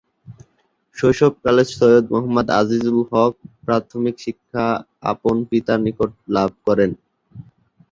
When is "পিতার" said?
5.49-5.79